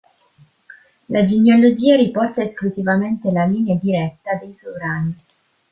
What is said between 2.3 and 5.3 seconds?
esclusivamente la linea diretta dei sovrani.